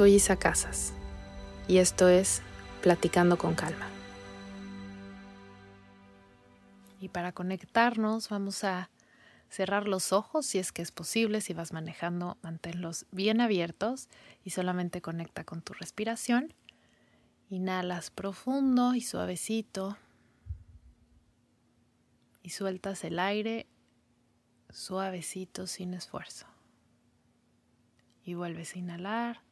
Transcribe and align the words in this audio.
Soy 0.00 0.14
Isa 0.14 0.36
Casas 0.36 0.94
y 1.68 1.76
esto 1.76 2.08
es 2.08 2.40
Platicando 2.80 3.36
con 3.36 3.54
Calma. 3.54 3.86
Y 7.02 7.10
para 7.10 7.32
conectarnos 7.32 8.30
vamos 8.30 8.64
a 8.64 8.88
cerrar 9.50 9.86
los 9.86 10.14
ojos 10.14 10.46
si 10.46 10.58
es 10.58 10.72
que 10.72 10.80
es 10.80 10.90
posible, 10.90 11.42
si 11.42 11.52
vas 11.52 11.74
manejando, 11.74 12.38
manténlos 12.40 13.04
bien 13.10 13.42
abiertos 13.42 14.08
y 14.42 14.48
solamente 14.48 15.02
conecta 15.02 15.44
con 15.44 15.60
tu 15.60 15.74
respiración. 15.74 16.54
Inhalas 17.50 18.10
profundo 18.10 18.94
y 18.94 19.02
suavecito 19.02 19.98
y 22.42 22.48
sueltas 22.48 23.04
el 23.04 23.18
aire 23.18 23.66
suavecito 24.70 25.66
sin 25.66 25.92
esfuerzo. 25.92 26.46
Y 28.24 28.32
vuelves 28.32 28.74
a 28.74 28.78
inhalar 28.78 29.49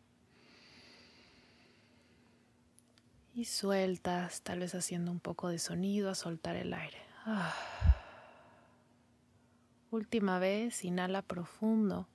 Y 3.38 3.44
sueltas, 3.44 4.42
tal 4.42 4.58
vez 4.58 4.74
haciendo 4.74 5.12
un 5.12 5.20
poco 5.20 5.48
de 5.48 5.60
sonido 5.60 6.10
a 6.10 6.16
soltar 6.16 6.56
el 6.56 6.74
aire. 6.74 6.98
Ah. 7.24 7.54
Última 9.92 10.40
vez, 10.40 10.84
inhala 10.84 11.22
profundo. 11.22 12.08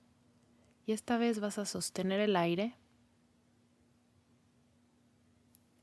Y 0.84 0.92
esta 0.92 1.16
vez 1.16 1.40
vas 1.40 1.56
a 1.56 1.64
sostener 1.64 2.20
el 2.20 2.36
aire. 2.36 2.76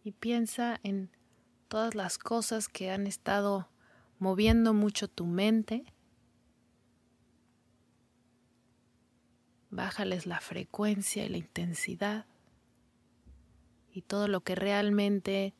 Y 0.03 0.11
piensa 0.11 0.79
en 0.83 1.09
todas 1.69 1.95
las 1.95 2.19
cosas 2.19 2.67
que 2.67 2.91
han 2.91 3.07
estado 3.07 3.67
moviendo 4.19 4.75
mucho 4.75 5.07
tu 5.07 5.25
mente. 5.25 5.85
Bájales 9.71 10.27
la 10.27 10.39
frecuencia 10.39 11.25
y 11.25 11.29
la 11.29 11.37
intensidad 11.37 12.27
y 13.93 14.01
todo 14.01 14.27
lo 14.27 14.41
que 14.41 14.55
realmente 14.55 15.53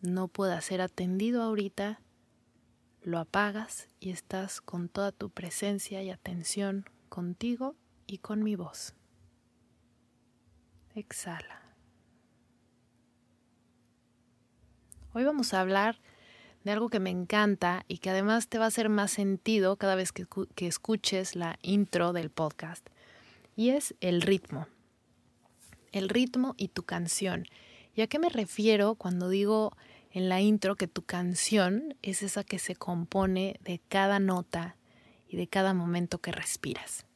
no 0.00 0.28
pueda 0.28 0.60
ser 0.60 0.80
atendido 0.80 1.42
ahorita, 1.42 2.00
lo 3.02 3.18
apagas 3.18 3.88
y 4.00 4.10
estás 4.10 4.60
con 4.60 4.88
toda 4.88 5.12
tu 5.12 5.30
presencia 5.30 6.02
y 6.02 6.10
atención 6.10 6.84
contigo 7.08 7.76
y 8.06 8.18
con 8.18 8.42
mi 8.42 8.56
voz. 8.56 8.94
Exhala. 10.94 11.62
Hoy 15.12 15.24
vamos 15.24 15.54
a 15.54 15.60
hablar 15.60 16.00
de 16.64 16.72
algo 16.72 16.90
que 16.90 17.00
me 17.00 17.10
encanta 17.10 17.84
y 17.88 17.98
que 17.98 18.10
además 18.10 18.48
te 18.48 18.58
va 18.58 18.64
a 18.64 18.68
hacer 18.68 18.88
más 18.88 19.12
sentido 19.12 19.76
cada 19.76 19.94
vez 19.94 20.12
que, 20.12 20.26
que 20.54 20.66
escuches 20.66 21.34
la 21.34 21.58
intro 21.62 22.12
del 22.12 22.30
podcast, 22.30 22.86
y 23.56 23.70
es 23.70 23.94
el 24.00 24.22
ritmo 24.22 24.66
el 25.92 26.08
ritmo 26.08 26.54
y 26.56 26.68
tu 26.68 26.82
canción. 26.82 27.46
¿Y 27.94 28.02
a 28.02 28.06
qué 28.06 28.18
me 28.18 28.28
refiero 28.28 28.94
cuando 28.94 29.28
digo 29.28 29.76
en 30.12 30.28
la 30.28 30.40
intro 30.40 30.76
que 30.76 30.88
tu 30.88 31.02
canción 31.02 31.96
es 32.02 32.22
esa 32.22 32.44
que 32.44 32.58
se 32.58 32.76
compone 32.76 33.58
de 33.64 33.80
cada 33.88 34.20
nota 34.20 34.76
y 35.28 35.36
de 35.36 35.48
cada 35.48 35.74
momento 35.74 36.18
que 36.18 36.32
respiras? 36.32 37.06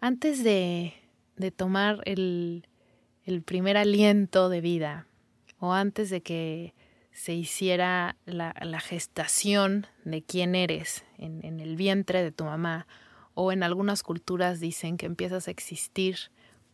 Antes 0.00 0.42
de, 0.42 0.94
de 1.36 1.50
tomar 1.50 2.00
el, 2.04 2.66
el 3.24 3.42
primer 3.42 3.76
aliento 3.76 4.48
de 4.48 4.60
vida 4.60 5.06
o 5.58 5.72
antes 5.72 6.10
de 6.10 6.22
que 6.22 6.74
se 7.12 7.34
hiciera 7.34 8.16
la, 8.24 8.54
la, 8.60 8.80
gestación 8.80 9.86
de 10.04 10.22
quién 10.22 10.54
eres 10.54 11.04
en, 11.18 11.44
en, 11.44 11.60
el 11.60 11.76
vientre 11.76 12.22
de 12.22 12.32
tu 12.32 12.44
mamá, 12.44 12.86
o 13.34 13.52
en 13.52 13.62
algunas 13.62 14.02
culturas 14.02 14.60
dicen 14.60 14.96
que 14.96 15.06
empiezas 15.06 15.48
a 15.48 15.50
existir 15.50 16.16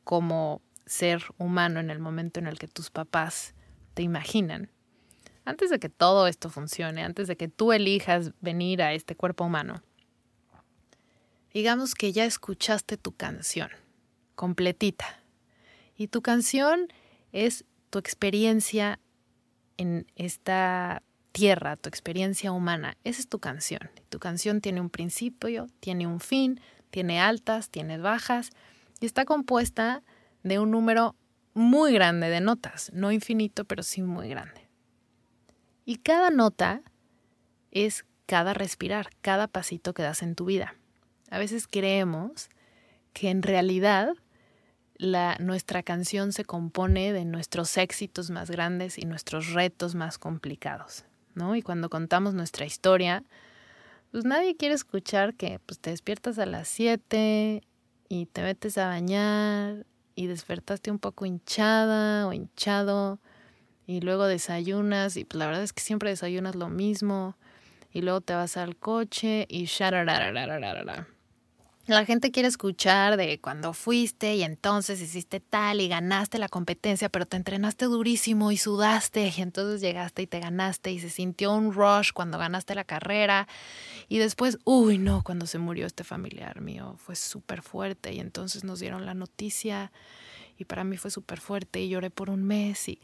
como 0.05 0.61
ser 0.87 1.23
humano 1.39 1.81
en 1.81 1.91
el 1.91 1.99
momento 1.99 2.41
en 2.41 2.47
el 2.47 2.59
que 2.59 2.69
tus 2.69 2.91
papás 2.91 3.55
te 3.95 4.03
imaginan. 4.03 4.71
Antes 5.45 5.71
de 5.71 5.79
que 5.79 5.89
todo 5.89 6.27
esto 6.27 6.51
funcione, 6.51 7.03
antes 7.05 7.27
de 7.29 7.37
que 7.37 7.49
tú 7.49 7.73
elijas 7.73 8.33
venir 8.41 8.83
a 8.83 8.93
este 8.93 9.17
cuerpo 9.17 9.45
humano, 9.45 9.83
digamos 11.53 11.95
que 11.95 12.13
ya 12.13 12.25
escuchaste 12.25 12.97
tu 12.97 13.13
canción 13.13 13.71
completita. 14.39 15.21
Y 15.97 16.07
tu 16.07 16.23
canción 16.23 16.87
es 17.33 17.65
tu 17.91 17.99
experiencia 17.99 19.01
en 19.77 20.07
esta 20.15 21.03
tierra, 21.39 21.77
tu 21.77 21.89
experiencia 21.89 22.51
humana. 22.51 22.97
Esa 23.05 23.21
es 23.21 23.29
tu 23.29 23.39
canción. 23.39 23.91
Tu 24.09 24.19
canción 24.19 24.61
tiene 24.61 24.81
un 24.81 24.91
principio, 24.91 25.69
tiene 25.79 26.09
un 26.09 26.19
fin, 26.19 26.61
tiene 26.91 27.21
altas, 27.21 27.71
tiene 27.71 27.97
bajas, 27.99 28.51
y 29.01 29.07
está 29.07 29.25
compuesta 29.25 30.03
de 30.43 30.59
un 30.59 30.73
número 30.73 31.15
muy 31.55 31.93
grande 31.93 32.29
de 32.29 32.41
notas, 32.41 32.91
no 32.93 33.13
infinito, 33.13 33.65
pero 33.65 33.85
sí 33.85 34.03
muy 34.03 34.29
grande. 34.29 34.69
Y 35.85 35.99
cada 35.99 36.31
nota 36.31 36.83
es 37.71 38.05
cada 38.27 38.53
respirar, 38.53 39.11
cada 39.21 39.47
pasito 39.47 39.95
que 39.95 40.03
das 40.03 40.23
en 40.23 40.35
tu 40.35 40.45
vida. 40.45 40.75
A 41.31 41.39
veces 41.39 41.69
creemos 41.69 42.49
que 43.13 43.31
en 43.31 43.43
realidad 43.43 44.13
la, 44.97 45.37
nuestra 45.39 45.85
canción 45.85 46.33
se 46.33 46.45
compone 46.45 47.13
de 47.13 47.25
nuestros 47.25 47.77
éxitos 47.77 48.31
más 48.31 48.51
grandes 48.51 48.99
y 48.99 49.03
nuestros 49.03 49.53
retos 49.53 49.95
más 49.95 50.19
complicados, 50.19 51.05
¿no? 51.39 51.57
Y 51.57 51.63
cuando 51.63 51.89
contamos 51.89 52.35
nuestra 52.35 52.67
historia, 52.67 53.25
pues 54.11 54.25
nadie 54.25 54.57
quiere 54.57 54.75
escuchar 54.75 55.35
que 55.35 55.61
pues, 55.65 55.79
te 55.79 55.91
despiertas 55.91 56.39
a 56.39 56.45
las 56.45 56.69
7 56.69 57.63
y 58.09 58.27
te 58.27 58.43
metes 58.43 58.77
a 58.77 58.89
bañar 58.89 59.87
y 60.15 60.27
despertaste 60.27 60.91
un 60.91 60.99
poco 60.99 61.25
hinchada 61.25 62.27
o 62.27 62.33
hinchado 62.33 63.21
y 63.87 64.01
luego 64.01 64.27
desayunas 64.27 65.17
y 65.17 65.25
pues 65.25 65.39
la 65.39 65.47
verdad 65.47 65.63
es 65.63 65.73
que 65.73 65.81
siempre 65.83 66.11
desayunas 66.11 66.55
lo 66.55 66.69
mismo 66.69 67.37
y 67.93 68.03
luego 68.03 68.21
te 68.21 68.35
vas 68.35 68.57
al 68.57 68.77
coche 68.77 69.47
y 69.49 69.67
la 71.95 72.05
gente 72.05 72.31
quiere 72.31 72.49
escuchar 72.49 73.17
de 73.17 73.41
cuando 73.41 73.73
fuiste 73.73 74.35
y 74.35 74.43
entonces 74.43 75.01
hiciste 75.01 75.41
tal 75.41 75.81
y 75.81 75.89
ganaste 75.89 76.39
la 76.39 76.49
competencia, 76.49 77.09
pero 77.09 77.25
te 77.27 77.37
entrenaste 77.37 77.87
durísimo 77.87 78.53
y 78.53 78.59
sudaste 78.59 79.33
y 79.35 79.41
entonces 79.41 79.81
llegaste 79.81 80.23
y 80.23 80.27
te 80.27 80.39
ganaste 80.39 80.93
y 80.93 81.01
se 81.01 81.09
sintió 81.09 81.53
un 81.53 81.73
rush 81.73 82.13
cuando 82.13 82.39
ganaste 82.39 82.75
la 82.75 82.85
carrera 82.85 83.49
y 84.09 84.19
después, 84.19 84.59
uy, 84.65 84.99
no, 84.99 85.23
cuando 85.25 85.47
se 85.47 85.59
murió 85.59 85.87
este 85.87 86.05
familiar 86.05 86.61
mío 86.61 86.97
fue 86.99 87.17
súper 87.17 87.63
fuerte 87.63 88.13
y 88.13 88.21
entonces 88.21 88.65
nos 88.65 88.81
dieron 88.81 89.07
la 89.07 89.15
noticia 89.15 89.91
y 90.59 90.65
para 90.65 90.85
mí 90.85 90.99
fue 90.99 91.11
súper 91.11 91.41
fuerte 91.41 91.81
y 91.81 91.89
lloré 91.89 92.11
por 92.11 92.29
un 92.29 92.45
mes 92.45 92.89
y 92.89 93.01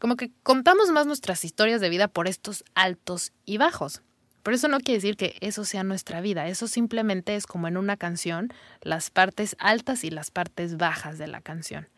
como 0.00 0.16
que 0.16 0.32
contamos 0.42 0.90
más 0.90 1.06
nuestras 1.06 1.44
historias 1.44 1.80
de 1.80 1.88
vida 1.88 2.08
por 2.08 2.26
estos 2.26 2.64
altos 2.74 3.32
y 3.44 3.56
bajos. 3.58 4.02
Pero 4.46 4.54
eso 4.54 4.68
no 4.68 4.78
quiere 4.78 4.98
decir 4.98 5.16
que 5.16 5.36
eso 5.40 5.64
sea 5.64 5.82
nuestra 5.82 6.20
vida, 6.20 6.46
eso 6.46 6.68
simplemente 6.68 7.34
es 7.34 7.48
como 7.48 7.66
en 7.66 7.76
una 7.76 7.96
canción, 7.96 8.52
las 8.80 9.10
partes 9.10 9.56
altas 9.58 10.04
y 10.04 10.10
las 10.10 10.30
partes 10.30 10.76
bajas 10.76 11.18
de 11.18 11.26
la 11.26 11.40
canción. 11.40 11.88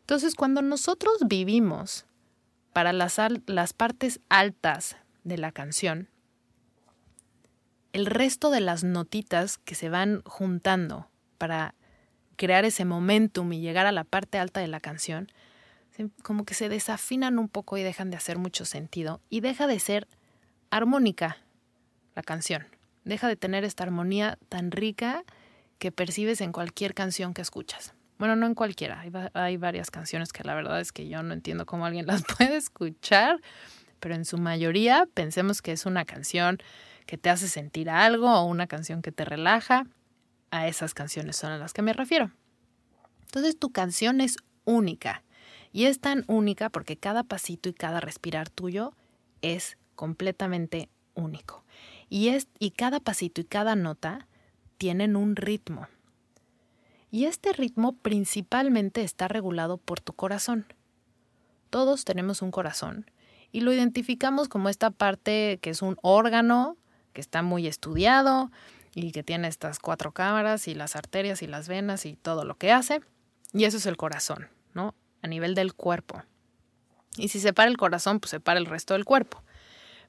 Entonces, 0.00 0.34
cuando 0.34 0.62
nosotros 0.62 1.18
vivimos 1.26 2.06
para 2.72 2.94
las, 2.94 3.18
las 3.44 3.74
partes 3.74 4.20
altas 4.30 4.96
de 5.24 5.36
la 5.36 5.52
canción, 5.52 6.08
el 7.92 8.06
resto 8.06 8.48
de 8.48 8.62
las 8.62 8.82
notitas 8.82 9.58
que 9.58 9.74
se 9.74 9.90
van 9.90 10.22
juntando 10.24 11.10
para 11.36 11.74
crear 12.36 12.64
ese 12.64 12.86
momentum 12.86 13.52
y 13.52 13.60
llegar 13.60 13.84
a 13.84 13.92
la 13.92 14.04
parte 14.04 14.38
alta 14.38 14.60
de 14.60 14.68
la 14.68 14.80
canción, 14.80 15.30
como 16.22 16.46
que 16.46 16.54
se 16.54 16.70
desafinan 16.70 17.38
un 17.38 17.50
poco 17.50 17.76
y 17.76 17.82
dejan 17.82 18.10
de 18.10 18.16
hacer 18.16 18.38
mucho 18.38 18.64
sentido 18.64 19.20
y 19.28 19.40
deja 19.40 19.66
de 19.66 19.78
ser 19.80 20.08
armónica 20.70 21.43
la 22.14 22.22
canción. 22.22 22.66
Deja 23.04 23.28
de 23.28 23.36
tener 23.36 23.64
esta 23.64 23.84
armonía 23.84 24.38
tan 24.48 24.70
rica 24.70 25.24
que 25.78 25.92
percibes 25.92 26.40
en 26.40 26.52
cualquier 26.52 26.94
canción 26.94 27.34
que 27.34 27.42
escuchas. 27.42 27.94
Bueno, 28.18 28.36
no 28.36 28.46
en 28.46 28.54
cualquiera, 28.54 29.04
hay, 29.34 29.56
varias 29.56 29.90
canciones 29.90 30.32
que 30.32 30.44
la 30.44 30.54
verdad 30.54 30.80
es 30.80 30.92
que 30.92 31.08
yo 31.08 31.22
no 31.22 31.34
entiendo 31.34 31.66
cómo 31.66 31.84
alguien 31.84 32.06
las 32.06 32.22
puede 32.24 32.56
escuchar, 32.56 33.40
pero 34.00 34.14
en 34.14 34.24
su 34.24 34.38
mayoría 34.38 35.06
pensemos 35.12 35.62
que 35.62 35.72
es 35.72 35.84
una 35.86 36.04
canción 36.04 36.58
que 37.06 37.18
te 37.18 37.28
hace 37.28 37.48
sentir 37.48 37.90
algo 37.90 38.30
o 38.32 38.44
una 38.44 38.66
canción 38.66 39.02
que 39.02 39.12
te 39.12 39.24
relaja. 39.24 39.84
A 40.50 40.68
esas 40.68 40.94
canciones 40.94 41.36
son 41.36 41.50
a 41.50 41.58
las 41.58 41.72
que 41.72 41.82
me 41.82 41.92
refiero. 41.92 42.30
Entonces 43.22 43.58
tu 43.58 43.72
canción 43.72 44.20
es 44.20 44.36
única 44.64 45.24
y 45.72 45.86
es 45.86 46.00
tan 46.00 46.24
única 46.28 46.70
porque 46.70 46.96
cada 46.96 47.24
pasito 47.24 47.68
y 47.68 47.74
cada 47.74 48.00
respirar 48.00 48.48
tuyo 48.48 48.94
es 49.42 49.76
completamente 49.96 50.88
único. 51.14 51.64
Y, 52.08 52.28
es, 52.28 52.48
y 52.58 52.70
cada 52.70 53.00
pasito 53.00 53.40
y 53.40 53.44
cada 53.44 53.76
nota 53.76 54.26
tienen 54.78 55.16
un 55.16 55.36
ritmo. 55.36 55.88
Y 57.10 57.26
este 57.26 57.52
ritmo 57.52 57.92
principalmente 57.92 59.02
está 59.02 59.28
regulado 59.28 59.78
por 59.78 60.00
tu 60.00 60.12
corazón. 60.12 60.66
Todos 61.70 62.04
tenemos 62.04 62.42
un 62.42 62.50
corazón 62.50 63.10
y 63.52 63.60
lo 63.60 63.72
identificamos 63.72 64.48
como 64.48 64.68
esta 64.68 64.90
parte 64.90 65.58
que 65.62 65.70
es 65.70 65.80
un 65.80 65.96
órgano 66.02 66.76
que 67.12 67.20
está 67.20 67.42
muy 67.42 67.68
estudiado 67.68 68.50
y 68.94 69.12
que 69.12 69.22
tiene 69.22 69.48
estas 69.48 69.78
cuatro 69.78 70.12
cámaras 70.12 70.66
y 70.68 70.74
las 70.74 70.96
arterias 70.96 71.42
y 71.42 71.46
las 71.46 71.68
venas 71.68 72.04
y 72.04 72.16
todo 72.16 72.44
lo 72.44 72.56
que 72.56 72.72
hace. 72.72 73.00
Y 73.52 73.64
eso 73.64 73.76
es 73.76 73.86
el 73.86 73.96
corazón, 73.96 74.48
¿no? 74.72 74.94
A 75.22 75.28
nivel 75.28 75.54
del 75.54 75.74
cuerpo. 75.74 76.22
Y 77.16 77.28
si 77.28 77.38
se 77.38 77.52
para 77.52 77.70
el 77.70 77.76
corazón, 77.76 78.18
pues 78.18 78.30
se 78.30 78.40
para 78.40 78.58
el 78.58 78.66
resto 78.66 78.94
del 78.94 79.04
cuerpo. 79.04 79.42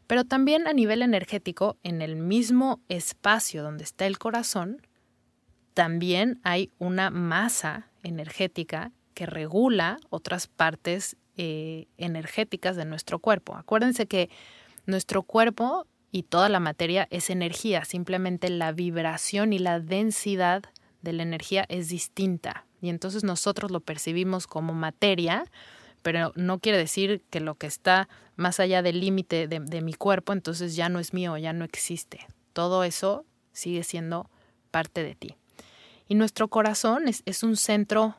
Pero 0.07 0.23
también 0.23 0.67
a 0.67 0.73
nivel 0.73 1.01
energético, 1.01 1.77
en 1.83 2.01
el 2.01 2.15
mismo 2.15 2.79
espacio 2.89 3.63
donde 3.63 3.83
está 3.83 4.05
el 4.05 4.17
corazón, 4.17 4.81
también 5.73 6.39
hay 6.43 6.71
una 6.77 7.09
masa 7.09 7.89
energética 8.03 8.91
que 9.13 9.25
regula 9.25 9.97
otras 10.09 10.47
partes 10.47 11.17
eh, 11.37 11.87
energéticas 11.97 12.75
de 12.75 12.85
nuestro 12.85 13.19
cuerpo. 13.19 13.55
Acuérdense 13.55 14.05
que 14.05 14.29
nuestro 14.85 15.23
cuerpo 15.23 15.87
y 16.11 16.23
toda 16.23 16.49
la 16.49 16.59
materia 16.59 17.07
es 17.09 17.29
energía, 17.29 17.83
simplemente 17.83 18.49
la 18.49 18.71
vibración 18.71 19.53
y 19.53 19.59
la 19.59 19.79
densidad 19.79 20.63
de 21.01 21.13
la 21.13 21.23
energía 21.23 21.65
es 21.67 21.89
distinta 21.89 22.65
y 22.85 22.89
entonces 22.89 23.23
nosotros 23.23 23.71
lo 23.71 23.79
percibimos 23.79 24.45
como 24.45 24.73
materia, 24.73 25.45
pero 26.05 26.31
no 26.35 26.59
quiere 26.59 26.77
decir 26.77 27.23
que 27.31 27.39
lo 27.39 27.55
que 27.55 27.65
está 27.65 28.07
más 28.35 28.59
allá 28.59 28.83
del 28.83 28.99
límite 28.99 29.47
de, 29.47 29.81
mi 29.81 29.95
cuerpo, 29.95 30.33
entonces 30.33 30.75
ya 30.75 30.87
no 30.87 30.99
es 30.99 31.15
mío, 31.15 31.35
ya 31.35 31.51
no 31.51 31.65
existe. 31.65 32.27
Todo 32.53 32.83
eso 32.83 33.25
sigue 33.53 33.83
siendo 33.83 34.29
parte 34.69 35.01
de 35.01 35.15
ti. 35.15 35.35
Y 36.07 36.13
nuestro 36.13 36.47
corazón 36.47 37.05
es, 37.07 37.41
un 37.41 37.57
centro 37.57 38.17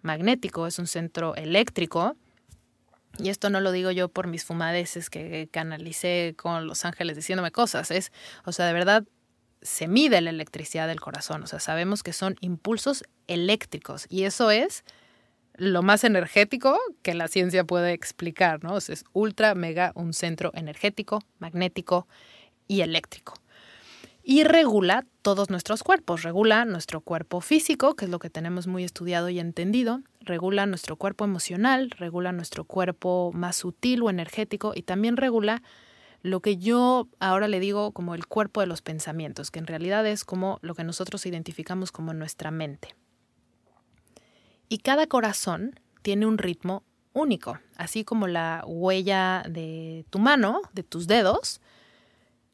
magnético, 0.00 0.68
es 0.68 0.78
un 0.78 0.86
centro 0.86 1.34
eléctrico, 1.34 2.14
y 3.18 3.30
esto 3.30 3.50
no 3.50 3.58
lo 3.58 3.72
digo 3.72 3.90
yo 3.90 4.08
por 4.08 4.28
mis 4.28 4.44
fumadeces 4.44 5.10
que 5.10 5.48
canalicé 5.50 6.34
con 6.36 6.68
los 6.68 6.84
ángeles 6.84 7.16
diciéndome 7.16 7.50
cosas, 7.50 7.90
es, 7.90 8.12
o 8.44 8.52
sea, 8.52 8.64
de 8.66 8.74
verdad 8.74 9.02
se 9.60 9.88
mide 9.88 10.20
la 10.20 10.30
electricidad 10.30 10.86
del 10.86 11.00
corazón, 11.00 11.42
o 11.42 11.48
sea, 11.48 11.58
sabemos 11.58 12.04
que 12.04 12.12
son 12.12 12.36
impulsos 12.40 13.02
eléctricos 13.26 14.06
y 14.08 14.22
eso 14.22 14.52
es 14.52 14.84
lo 15.56 15.82
más 15.82 16.04
energético 16.04 16.78
que 17.02 17.14
la 17.14 17.28
ciencia 17.28 17.64
puede 17.64 17.92
explicar, 17.92 18.62
¿no? 18.64 18.76
es 18.76 19.04
ultra, 19.12 19.54
mega, 19.54 19.92
un 19.94 20.12
centro 20.12 20.50
energético, 20.54 21.20
magnético 21.38 22.06
y 22.66 22.80
eléctrico. 22.80 23.34
Y 24.26 24.42
regula 24.44 25.04
todos 25.20 25.50
nuestros 25.50 25.82
cuerpos, 25.82 26.22
regula 26.22 26.64
nuestro 26.64 27.02
cuerpo 27.02 27.42
físico, 27.42 27.94
que 27.94 28.06
es 28.06 28.10
lo 28.10 28.18
que 28.18 28.30
tenemos 28.30 28.66
muy 28.66 28.82
estudiado 28.82 29.28
y 29.28 29.38
entendido, 29.38 30.00
regula 30.20 30.64
nuestro 30.64 30.96
cuerpo 30.96 31.24
emocional, 31.24 31.90
regula 31.90 32.32
nuestro 32.32 32.64
cuerpo 32.64 33.32
más 33.34 33.56
sutil 33.56 34.02
o 34.02 34.08
energético 34.08 34.72
y 34.74 34.82
también 34.82 35.18
regula 35.18 35.62
lo 36.22 36.40
que 36.40 36.56
yo 36.56 37.06
ahora 37.20 37.48
le 37.48 37.60
digo 37.60 37.92
como 37.92 38.14
el 38.14 38.26
cuerpo 38.26 38.62
de 38.62 38.66
los 38.66 38.80
pensamientos, 38.80 39.50
que 39.50 39.58
en 39.58 39.66
realidad 39.66 40.06
es 40.06 40.24
como 40.24 40.58
lo 40.62 40.74
que 40.74 40.84
nosotros 40.84 41.26
identificamos 41.26 41.92
como 41.92 42.14
nuestra 42.14 42.50
mente. 42.50 42.94
Y 44.68 44.78
cada 44.78 45.06
corazón 45.06 45.78
tiene 46.02 46.26
un 46.26 46.38
ritmo 46.38 46.82
único, 47.12 47.58
así 47.76 48.04
como 48.04 48.26
la 48.26 48.62
huella 48.66 49.44
de 49.48 50.04
tu 50.10 50.18
mano, 50.18 50.60
de 50.72 50.82
tus 50.82 51.06
dedos, 51.06 51.60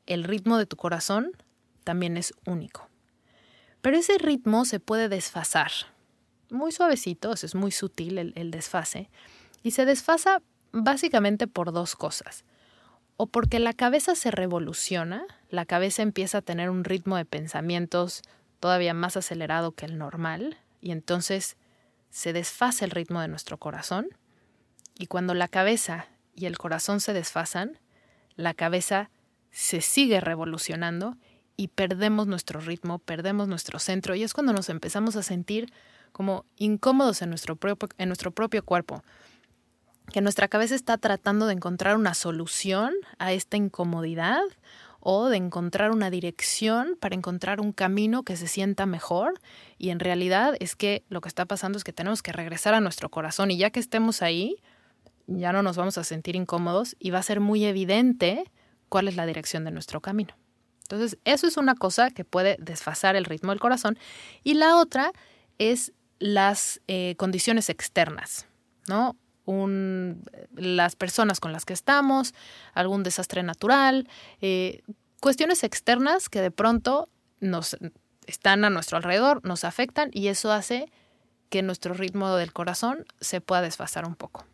el 0.06 0.24
ritmo 0.24 0.58
de 0.58 0.66
tu 0.66 0.76
corazón 0.76 1.32
también 1.84 2.16
es 2.16 2.34
único. 2.44 2.88
Pero 3.80 3.96
ese 3.96 4.18
ritmo 4.18 4.64
se 4.64 4.78
puede 4.78 5.08
desfasar, 5.08 5.70
muy 6.50 6.72
suavecito, 6.72 7.32
es 7.32 7.54
muy 7.54 7.70
sutil 7.70 8.18
el, 8.18 8.32
el 8.36 8.50
desfase, 8.50 9.08
y 9.62 9.70
se 9.70 9.86
desfasa 9.86 10.42
básicamente 10.72 11.46
por 11.46 11.72
dos 11.72 11.96
cosas. 11.96 12.44
O 13.16 13.26
porque 13.26 13.58
la 13.58 13.72
cabeza 13.72 14.14
se 14.14 14.30
revoluciona, 14.30 15.24
la 15.48 15.64
cabeza 15.64 16.02
empieza 16.02 16.38
a 16.38 16.42
tener 16.42 16.70
un 16.70 16.84
ritmo 16.84 17.16
de 17.16 17.24
pensamientos 17.24 18.22
todavía 18.60 18.94
más 18.94 19.16
acelerado 19.16 19.72
que 19.72 19.86
el 19.86 19.96
normal, 19.96 20.58
y 20.80 20.92
entonces 20.92 21.56
se 22.10 22.32
desfasa 22.32 22.84
el 22.84 22.90
ritmo 22.90 23.20
de 23.20 23.28
nuestro 23.28 23.58
corazón 23.58 24.08
y 24.94 25.06
cuando 25.06 25.34
la 25.34 25.48
cabeza 25.48 26.06
y 26.34 26.46
el 26.46 26.58
corazón 26.58 27.00
se 27.00 27.12
desfasan, 27.12 27.78
la 28.36 28.54
cabeza 28.54 29.10
se 29.50 29.80
sigue 29.80 30.20
revolucionando 30.20 31.16
y 31.56 31.68
perdemos 31.68 32.26
nuestro 32.26 32.60
ritmo, 32.60 32.98
perdemos 32.98 33.48
nuestro 33.48 33.78
centro 33.78 34.14
y 34.14 34.22
es 34.22 34.32
cuando 34.32 34.52
nos 34.52 34.68
empezamos 34.68 35.16
a 35.16 35.22
sentir 35.22 35.72
como 36.12 36.44
incómodos 36.56 37.22
en 37.22 37.28
nuestro 37.30 37.56
propio, 37.56 37.88
en 37.98 38.08
nuestro 38.08 38.30
propio 38.30 38.64
cuerpo, 38.64 39.02
que 40.12 40.20
nuestra 40.20 40.48
cabeza 40.48 40.74
está 40.74 40.98
tratando 40.98 41.46
de 41.46 41.52
encontrar 41.54 41.96
una 41.96 42.14
solución 42.14 42.92
a 43.18 43.32
esta 43.32 43.56
incomodidad 43.56 44.42
o 45.00 45.28
de 45.28 45.36
encontrar 45.36 45.90
una 45.90 46.10
dirección 46.10 46.96
para 47.00 47.14
encontrar 47.14 47.60
un 47.60 47.72
camino 47.72 48.22
que 48.22 48.36
se 48.36 48.46
sienta 48.46 48.86
mejor. 48.86 49.40
Y 49.78 49.90
en 49.90 50.00
realidad 50.00 50.54
es 50.60 50.76
que 50.76 51.04
lo 51.08 51.20
que 51.20 51.28
está 51.28 51.46
pasando 51.46 51.78
es 51.78 51.84
que 51.84 51.92
tenemos 51.92 52.22
que 52.22 52.32
regresar 52.32 52.74
a 52.74 52.80
nuestro 52.80 53.08
corazón 53.08 53.50
y 53.50 53.56
ya 53.56 53.70
que 53.70 53.80
estemos 53.80 54.22
ahí, 54.22 54.56
ya 55.26 55.52
no 55.52 55.62
nos 55.62 55.76
vamos 55.76 55.96
a 55.98 56.04
sentir 56.04 56.36
incómodos 56.36 56.96
y 56.98 57.10
va 57.10 57.18
a 57.18 57.22
ser 57.22 57.40
muy 57.40 57.64
evidente 57.64 58.44
cuál 58.88 59.08
es 59.08 59.16
la 59.16 59.26
dirección 59.26 59.64
de 59.64 59.70
nuestro 59.70 60.00
camino. 60.00 60.34
Entonces, 60.82 61.18
eso 61.24 61.46
es 61.46 61.56
una 61.56 61.76
cosa 61.76 62.10
que 62.10 62.24
puede 62.24 62.56
desfasar 62.58 63.14
el 63.14 63.24
ritmo 63.24 63.52
del 63.52 63.60
corazón. 63.60 63.96
Y 64.42 64.54
la 64.54 64.76
otra 64.76 65.12
es 65.58 65.92
las 66.18 66.80
eh, 66.88 67.14
condiciones 67.16 67.70
externas, 67.70 68.46
¿no? 68.88 69.16
las 70.54 70.96
personas 70.96 71.40
con 71.40 71.52
las 71.52 71.64
que 71.64 71.72
estamos, 71.72 72.34
algún 72.72 73.02
desastre 73.02 73.42
natural, 73.42 74.08
eh, 74.40 74.82
cuestiones 75.20 75.64
externas 75.64 76.28
que 76.28 76.40
de 76.40 76.50
pronto 76.50 77.08
nos 77.40 77.76
están 78.26 78.64
a 78.64 78.70
nuestro 78.70 78.96
alrededor, 78.96 79.44
nos 79.44 79.64
afectan 79.64 80.10
y 80.12 80.28
eso 80.28 80.52
hace 80.52 80.90
que 81.48 81.62
nuestro 81.62 81.94
ritmo 81.94 82.34
del 82.36 82.52
corazón 82.52 83.04
se 83.20 83.40
pueda 83.40 83.62
desfasar 83.62 84.06
un 84.06 84.14
poco. 84.14 84.44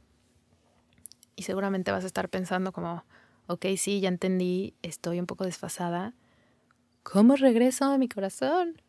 Y 1.36 1.42
seguramente 1.42 1.90
vas 1.92 2.04
a 2.04 2.06
estar 2.06 2.28
pensando 2.28 2.72
como, 2.72 3.04
ok, 3.46 3.66
sí, 3.76 4.00
ya 4.00 4.08
entendí, 4.08 4.74
estoy 4.82 5.20
un 5.20 5.26
poco 5.26 5.44
desfasada. 5.44 6.14
¿Cómo 7.02 7.36
regreso 7.36 7.84
a 7.84 7.98
mi 7.98 8.08
corazón? 8.08 8.80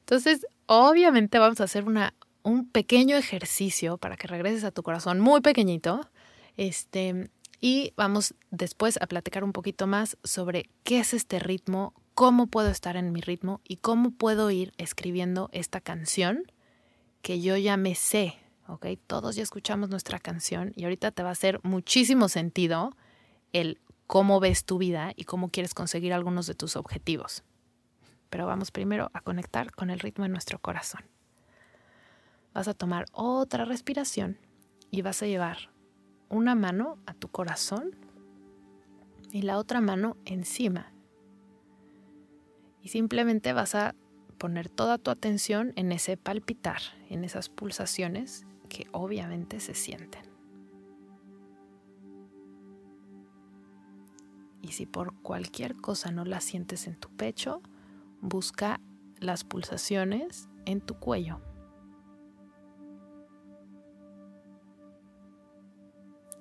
Entonces, 0.00 0.46
obviamente 0.66 1.38
vamos 1.38 1.60
a 1.60 1.64
hacer 1.64 1.84
una 1.84 2.14
un 2.44 2.68
pequeño 2.68 3.16
ejercicio 3.16 3.96
para 3.98 4.16
que 4.16 4.28
regreses 4.28 4.64
a 4.64 4.70
tu 4.70 4.82
corazón, 4.82 5.18
muy 5.18 5.40
pequeñito. 5.40 6.08
Este, 6.56 7.30
y 7.64 7.94
vamos 7.96 8.34
después 8.50 8.98
a 9.00 9.06
platicar 9.06 9.42
un 9.42 9.54
poquito 9.54 9.86
más 9.86 10.18
sobre 10.22 10.68
qué 10.82 10.98
es 10.98 11.14
este 11.14 11.38
ritmo, 11.38 11.94
cómo 12.12 12.46
puedo 12.46 12.68
estar 12.68 12.98
en 12.98 13.10
mi 13.10 13.22
ritmo 13.22 13.62
y 13.66 13.78
cómo 13.78 14.10
puedo 14.10 14.50
ir 14.50 14.74
escribiendo 14.76 15.48
esta 15.50 15.80
canción 15.80 16.52
que 17.22 17.40
yo 17.40 17.56
ya 17.56 17.78
me 17.78 17.94
sé, 17.94 18.34
¿ok? 18.68 18.84
Todos 19.06 19.34
ya 19.34 19.42
escuchamos 19.42 19.88
nuestra 19.88 20.18
canción 20.18 20.74
y 20.76 20.84
ahorita 20.84 21.10
te 21.10 21.22
va 21.22 21.30
a 21.30 21.32
hacer 21.32 21.58
muchísimo 21.62 22.28
sentido 22.28 22.94
el 23.54 23.80
cómo 24.06 24.40
ves 24.40 24.66
tu 24.66 24.76
vida 24.76 25.14
y 25.16 25.24
cómo 25.24 25.48
quieres 25.48 25.72
conseguir 25.72 26.12
algunos 26.12 26.46
de 26.46 26.54
tus 26.54 26.76
objetivos. 26.76 27.44
Pero 28.28 28.46
vamos 28.46 28.72
primero 28.72 29.10
a 29.14 29.22
conectar 29.22 29.72
con 29.72 29.88
el 29.88 30.00
ritmo 30.00 30.24
de 30.24 30.28
nuestro 30.28 30.58
corazón 30.58 31.00
vas 32.52 32.68
a 32.68 32.74
tomar 32.74 33.06
otra 33.12 33.64
respiración 33.64 34.38
y 34.90 35.02
vas 35.02 35.22
a 35.22 35.26
llevar 35.26 35.73
una 36.28 36.54
mano 36.54 36.98
a 37.06 37.14
tu 37.14 37.28
corazón 37.28 37.96
y 39.32 39.42
la 39.42 39.58
otra 39.58 39.80
mano 39.80 40.16
encima. 40.24 40.92
Y 42.82 42.88
simplemente 42.88 43.52
vas 43.52 43.74
a 43.74 43.94
poner 44.38 44.68
toda 44.68 44.98
tu 44.98 45.10
atención 45.10 45.72
en 45.76 45.90
ese 45.92 46.16
palpitar, 46.16 46.80
en 47.08 47.24
esas 47.24 47.48
pulsaciones 47.48 48.46
que 48.68 48.86
obviamente 48.92 49.60
se 49.60 49.74
sienten. 49.74 50.22
Y 54.60 54.72
si 54.72 54.86
por 54.86 55.14
cualquier 55.22 55.76
cosa 55.76 56.10
no 56.10 56.24
las 56.24 56.44
sientes 56.44 56.86
en 56.86 56.96
tu 56.96 57.08
pecho, 57.10 57.60
busca 58.20 58.80
las 59.18 59.44
pulsaciones 59.44 60.48
en 60.64 60.80
tu 60.80 60.94
cuello. 60.94 61.40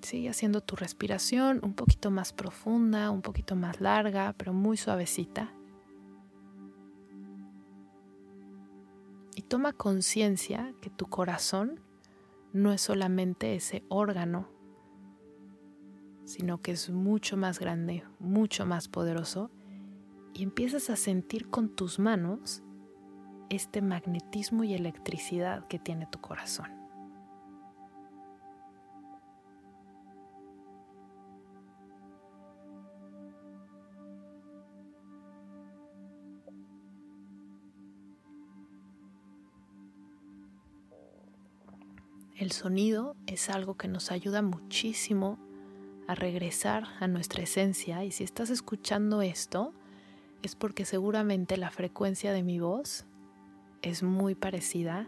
Sigue 0.03 0.29
haciendo 0.29 0.59
tu 0.59 0.75
respiración 0.75 1.61
un 1.63 1.73
poquito 1.73 2.11
más 2.11 2.33
profunda, 2.33 3.09
un 3.09 3.21
poquito 3.21 3.55
más 3.55 3.79
larga, 3.79 4.35
pero 4.37 4.51
muy 4.51 4.75
suavecita. 4.75 5.53
Y 9.33 9.43
toma 9.43 9.71
conciencia 9.71 10.75
que 10.81 10.89
tu 10.89 11.05
corazón 11.07 11.79
no 12.51 12.73
es 12.73 12.81
solamente 12.81 13.55
ese 13.55 13.85
órgano, 13.87 14.49
sino 16.25 16.61
que 16.61 16.71
es 16.71 16.89
mucho 16.89 17.37
más 17.37 17.59
grande, 17.59 18.03
mucho 18.19 18.65
más 18.65 18.89
poderoso, 18.89 19.51
y 20.33 20.43
empiezas 20.43 20.89
a 20.89 20.97
sentir 20.97 21.49
con 21.49 21.69
tus 21.69 21.97
manos 21.97 22.61
este 23.49 23.81
magnetismo 23.81 24.65
y 24.65 24.73
electricidad 24.73 25.65
que 25.67 25.79
tiene 25.79 26.07
tu 26.07 26.19
corazón. 26.19 26.82
El 42.35 42.51
sonido 42.51 43.15
es 43.27 43.49
algo 43.49 43.77
que 43.77 43.87
nos 43.87 44.11
ayuda 44.11 44.41
muchísimo 44.41 45.37
a 46.07 46.15
regresar 46.15 46.85
a 46.99 47.07
nuestra 47.07 47.43
esencia 47.43 48.03
y 48.03 48.11
si 48.11 48.23
estás 48.23 48.49
escuchando 48.49 49.21
esto 49.21 49.71
es 50.41 50.55
porque 50.55 50.83
seguramente 50.83 51.57
la 51.57 51.69
frecuencia 51.69 52.33
de 52.33 52.41
mi 52.41 52.59
voz 52.59 53.05
es 53.83 54.01
muy 54.01 54.33
parecida 54.33 55.07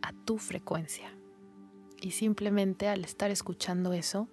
a 0.00 0.12
tu 0.12 0.38
frecuencia. 0.38 1.12
Y 2.00 2.12
simplemente 2.12 2.88
al 2.88 3.04
estar 3.04 3.30
escuchando 3.30 3.92
eso, 3.92 4.28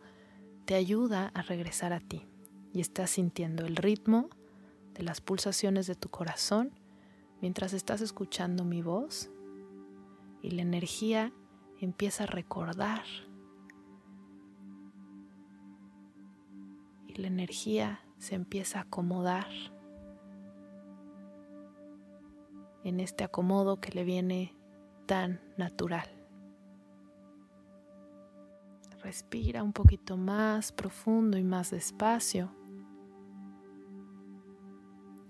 te 0.65 0.75
ayuda 0.75 1.31
a 1.33 1.41
regresar 1.41 1.91
a 1.91 1.99
ti. 1.99 2.27
Y 2.71 2.81
estás 2.81 3.09
sintiendo 3.09 3.65
el 3.65 3.75
ritmo 3.75 4.29
de 4.93 5.03
las 5.03 5.21
pulsaciones 5.21 5.87
de 5.87 5.95
tu 5.95 6.09
corazón 6.09 6.71
mientras 7.41 7.73
estás 7.73 8.01
escuchando 8.01 8.63
mi 8.63 8.81
voz 8.81 9.29
y 10.41 10.51
la 10.51 10.61
energía 10.61 11.33
empieza 11.85 12.23
a 12.23 12.27
recordar. 12.27 13.03
Y 17.07 17.15
la 17.15 17.27
energía 17.27 18.01
se 18.17 18.35
empieza 18.35 18.79
a 18.79 18.81
acomodar 18.83 19.47
en 22.83 22.99
este 22.99 23.23
acomodo 23.23 23.79
que 23.81 23.91
le 23.91 24.03
viene 24.03 24.55
tan 25.05 25.41
natural. 25.57 26.07
Respira 29.03 29.63
un 29.63 29.73
poquito 29.73 30.17
más 30.17 30.71
profundo 30.71 31.37
y 31.37 31.43
más 31.43 31.71
despacio. 31.71 32.51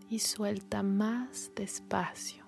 Y 0.10 0.20
suelta 0.20 0.84
más 0.84 1.52
despacio. 1.56 2.47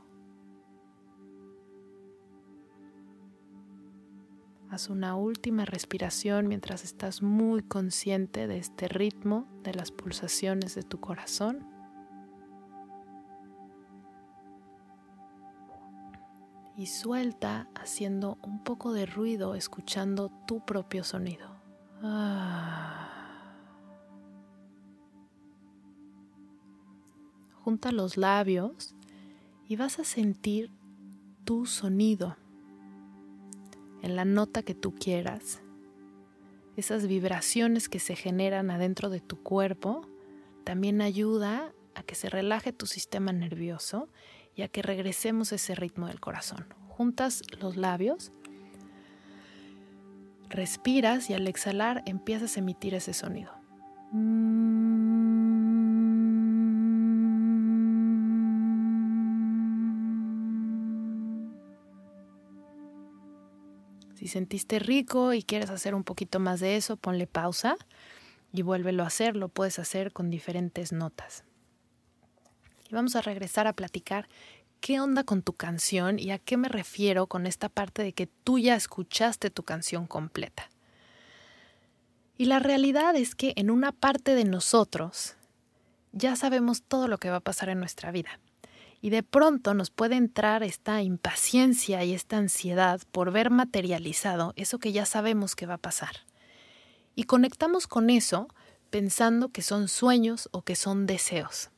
Haz 4.71 4.89
una 4.89 5.15
última 5.15 5.65
respiración 5.65 6.47
mientras 6.47 6.83
estás 6.83 7.23
muy 7.23 7.63
consciente 7.63 8.45
de 8.45 8.59
este 8.59 8.87
ritmo 8.87 9.47
de 9.63 9.73
las 9.73 9.91
pulsaciones 9.91 10.75
de 10.75 10.83
tu 10.83 10.99
corazón. 10.99 11.65
Y 16.77 16.85
suelta 16.85 17.67
haciendo 17.73 18.37
un 18.43 18.63
poco 18.63 18.93
de 18.93 19.07
ruido, 19.07 19.55
escuchando 19.55 20.29
tu 20.47 20.63
propio 20.63 21.03
sonido. 21.03 21.49
Ah. 22.03 23.09
Junta 27.63 27.91
los 27.91 28.17
labios 28.17 28.93
y 29.67 29.77
vas 29.77 29.97
a 29.97 30.03
sentir 30.03 30.69
tu 31.43 31.65
sonido 31.65 32.37
en 34.09 34.15
la 34.15 34.25
nota 34.25 34.63
que 34.63 34.73
tú 34.73 34.93
quieras, 34.95 35.61
esas 36.75 37.07
vibraciones 37.07 37.89
que 37.89 37.99
se 37.99 38.15
generan 38.15 38.71
adentro 38.71 39.09
de 39.09 39.19
tu 39.19 39.41
cuerpo, 39.41 40.01
también 40.63 41.01
ayuda 41.01 41.73
a 41.93 42.03
que 42.03 42.15
se 42.15 42.29
relaje 42.29 42.73
tu 42.73 42.87
sistema 42.87 43.31
nervioso 43.31 44.09
y 44.55 44.63
a 44.63 44.67
que 44.67 44.81
regresemos 44.81 45.51
a 45.51 45.55
ese 45.55 45.75
ritmo 45.75 46.07
del 46.07 46.19
corazón. 46.19 46.73
Juntas 46.87 47.43
los 47.59 47.77
labios, 47.77 48.31
respiras 50.49 51.29
y 51.29 51.33
al 51.33 51.47
exhalar 51.47 52.01
empiezas 52.05 52.57
a 52.57 52.59
emitir 52.59 52.95
ese 52.95 53.13
sonido. 53.13 53.58
Sentiste 64.29 64.79
rico 64.79 65.33
y 65.33 65.43
quieres 65.43 65.69
hacer 65.69 65.93
un 65.93 66.03
poquito 66.03 66.39
más 66.39 66.59
de 66.59 66.77
eso, 66.77 66.97
ponle 66.97 67.27
pausa 67.27 67.75
y 68.53 68.61
vuélvelo 68.61 69.03
a 69.03 69.07
hacer. 69.07 69.35
Lo 69.35 69.49
puedes 69.49 69.79
hacer 69.79 70.13
con 70.13 70.29
diferentes 70.29 70.91
notas. 70.91 71.43
Y 72.89 72.95
vamos 72.95 73.15
a 73.15 73.21
regresar 73.21 73.67
a 73.67 73.73
platicar 73.73 74.27
qué 74.79 74.99
onda 74.99 75.23
con 75.23 75.41
tu 75.41 75.53
canción 75.53 76.17
y 76.19 76.31
a 76.31 76.39
qué 76.39 76.57
me 76.57 76.69
refiero 76.69 77.27
con 77.27 77.45
esta 77.45 77.69
parte 77.69 78.01
de 78.03 78.13
que 78.13 78.27
tú 78.27 78.57
ya 78.59 78.75
escuchaste 78.75 79.49
tu 79.49 79.63
canción 79.63 80.07
completa. 80.07 80.69
Y 82.37 82.45
la 82.45 82.59
realidad 82.59 83.15
es 83.15 83.35
que 83.35 83.53
en 83.57 83.69
una 83.69 83.91
parte 83.91 84.33
de 84.33 84.45
nosotros 84.45 85.35
ya 86.13 86.35
sabemos 86.37 86.83
todo 86.83 87.07
lo 87.07 87.17
que 87.17 87.29
va 87.29 87.37
a 87.37 87.41
pasar 87.41 87.69
en 87.69 87.79
nuestra 87.79 88.11
vida 88.11 88.39
y 89.01 89.09
de 89.09 89.23
pronto 89.23 89.73
nos 89.73 89.89
puede 89.89 90.15
entrar 90.15 90.63
esta 90.63 91.01
impaciencia 91.01 92.03
y 92.03 92.13
esta 92.13 92.37
ansiedad 92.37 93.01
por 93.11 93.31
ver 93.31 93.49
materializado 93.49 94.53
eso 94.55 94.79
que 94.79 94.91
ya 94.91 95.05
sabemos 95.05 95.55
que 95.55 95.65
va 95.65 95.75
a 95.75 95.79
pasar. 95.79 96.25
Y 97.15 97.23
conectamos 97.23 97.87
con 97.87 98.09
eso 98.09 98.47
pensando 98.89 99.49
que 99.49 99.61
son 99.61 99.87
sueños 99.87 100.49
o 100.51 100.63
que 100.63 100.75
son 100.75 101.05
deseos. 101.05 101.69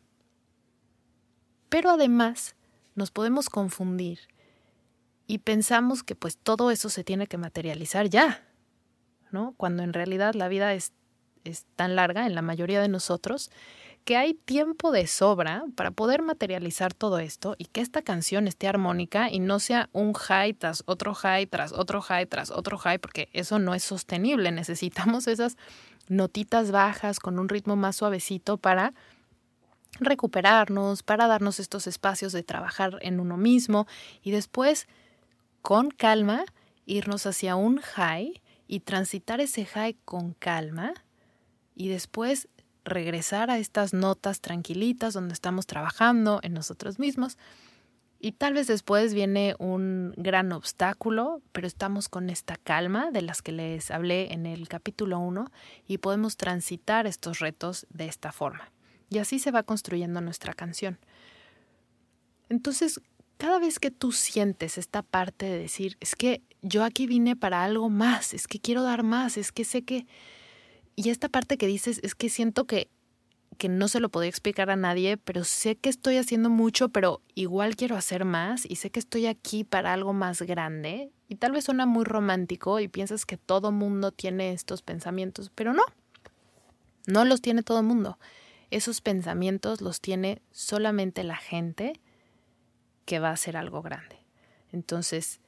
Pero 1.69 1.91
además 1.91 2.55
nos 2.95 3.11
podemos 3.11 3.49
confundir 3.49 4.19
y 5.27 5.39
pensamos 5.39 6.03
que 6.03 6.15
pues 6.15 6.37
todo 6.37 6.71
eso 6.71 6.89
se 6.89 7.03
tiene 7.03 7.27
que 7.27 7.37
materializar 7.37 8.09
ya, 8.09 8.47
¿no? 9.31 9.53
Cuando 9.57 9.83
en 9.83 9.93
realidad 9.93 10.33
la 10.33 10.47
vida 10.47 10.73
es, 10.73 10.91
es 11.43 11.65
tan 11.75 11.95
larga 11.95 12.25
en 12.25 12.35
la 12.35 12.41
mayoría 12.41 12.81
de 12.81 12.89
nosotros 12.89 13.51
que 14.03 14.17
hay 14.17 14.34
tiempo 14.34 14.91
de 14.91 15.08
sobra 15.08 15.63
para 15.75 15.91
poder 15.91 16.22
materializar 16.22 16.93
todo 16.93 17.20
esto 17.20 17.55
y 17.58 17.65
que 17.65 17.81
esta 17.81 18.01
canción 18.01 18.48
esté 18.48 18.67
armónica 18.67 19.29
y 19.29 19.39
no 19.39 19.60
sea 19.60 19.89
un 19.93 20.13
high 20.13 20.53
tras 20.53 20.84
otro 20.88 21.13
high 21.13 21.46
tras 21.46 21.72
otro 21.72 22.01
high 22.01 22.25
tras 22.25 22.51
otro 22.51 22.77
high, 22.77 22.98
porque 22.98 23.29
eso 23.34 23.60
no 23.60 23.74
es 23.74 23.84
sostenible. 23.84 24.51
Necesitamos 24.51 25.27
esas 25.27 25.58
notitas 26.08 26.72
bajas 26.72 27.20
con 27.20 27.39
un 27.39 27.50
ritmo 27.50 27.75
más 27.75 27.96
suavecito 27.96 28.58
para 28.58 28.93
recuperarnos, 30.00 31.03
para 31.03 31.27
darnos 31.27 31.60
estos 31.60 31.86
espacios 31.86 32.31
de 32.31 32.43
trabajar 32.43 32.98
en 33.01 33.20
uno 33.20 33.38
mismo 33.38 33.88
y 34.24 34.31
después, 34.31 34.88
con 35.62 35.91
calma, 35.91 36.46
irnos 36.86 37.25
hacia 37.25 37.55
un 37.55 37.77
high 37.77 38.41
y 38.67 38.79
transitar 38.79 39.41
ese 39.41 39.65
high 39.65 39.98
con 40.05 40.34
calma 40.34 40.93
y 41.75 41.89
después 41.89 42.48
regresar 42.83 43.50
a 43.51 43.57
estas 43.57 43.93
notas 43.93 44.41
tranquilitas 44.41 45.13
donde 45.13 45.33
estamos 45.33 45.65
trabajando 45.67 46.39
en 46.43 46.53
nosotros 46.53 47.00
mismos. 47.00 47.38
Y 48.19 48.33
tal 48.33 48.53
vez 48.53 48.67
después 48.67 49.15
viene 49.15 49.55
un 49.57 50.13
gran 50.15 50.51
obstáculo, 50.51 51.41
pero 51.51 51.65
estamos 51.65 52.07
con 52.07 52.29
esta 52.29 52.55
calma 52.55 53.09
de 53.09 53.23
las 53.23 53.41
que 53.41 53.51
les 53.51 53.89
hablé 53.89 54.31
en 54.31 54.45
el 54.45 54.67
capítulo 54.67 55.19
1 55.19 55.51
y 55.88 55.97
podemos 55.97 56.38
transitar 56.38 57.07
estos 57.07 57.39
retos 57.39 57.88
de 57.89 58.05
esta 58.05 58.31
forma. 58.31 58.71
Y 59.09 59.17
así 59.17 59.39
se 59.39 59.51
va 59.51 59.63
construyendo 59.63 60.21
nuestra 60.21 60.53
canción. 60.53 61.00
Entonces, 62.47 63.01
cada 63.38 63.57
vez 63.57 63.79
que 63.79 63.89
tú 63.89 64.11
sientes 64.11 64.77
esta 64.77 65.01
parte 65.01 65.47
de 65.47 65.57
decir, 65.57 65.97
es 66.00 66.15
que 66.15 66.43
yo 66.61 66.83
aquí 66.83 67.07
vine 67.07 67.35
para 67.35 67.63
algo 67.63 67.89
más, 67.89 68.35
es 68.35 68.47
que 68.47 68.59
quiero 68.59 68.83
dar 68.83 69.01
más, 69.01 69.35
es 69.35 69.51
que 69.51 69.65
sé 69.65 69.81
que 69.81 70.05
y 70.95 71.10
esta 71.10 71.29
parte 71.29 71.57
que 71.57 71.67
dices 71.67 72.00
es 72.03 72.15
que 72.15 72.29
siento 72.29 72.65
que, 72.65 72.89
que 73.57 73.69
no 73.69 73.88
se 73.88 74.00
lo 74.00 74.10
podía 74.10 74.29
explicar 74.29 74.69
a 74.69 74.75
nadie, 74.75 75.17
pero 75.17 75.43
sé 75.43 75.75
que 75.75 75.89
estoy 75.89 76.17
haciendo 76.17 76.50
mucho, 76.50 76.89
pero 76.89 77.21
igual 77.36 77.75
quiero 77.75 77.95
hacer 77.95 78.25
más 78.25 78.65
y 78.65 78.75
sé 78.75 78.89
que 78.89 79.00
estoy 79.00 79.25
aquí 79.27 79.63
para 79.63 79.93
algo 79.93 80.13
más 80.13 80.41
grande. 80.41 81.12
Y 81.27 81.36
tal 81.36 81.53
vez 81.53 81.65
suena 81.65 81.86
muy 81.86 82.03
romántico 82.03 82.79
y 82.79 82.88
piensas 82.88 83.25
que 83.25 83.38
todo 83.38 83.71
mundo 83.71 84.12
tiene 84.12 84.51
estos 84.51 84.81
pensamientos, 84.81 85.51
pero 85.53 85.74
no, 85.74 85.83
no 87.07 87.25
los 87.25 87.41
tiene 87.41 87.63
todo 87.63 87.83
mundo. 87.83 88.17
Esos 88.69 89.01
pensamientos 89.01 89.81
los 89.81 90.01
tiene 90.01 90.41
solamente 90.51 91.24
la 91.24 91.38
gente 91.38 92.00
que 93.05 93.19
va 93.19 93.29
a 93.29 93.33
hacer 93.33 93.57
algo 93.57 93.81
grande. 93.81 94.17
Entonces, 94.71 95.39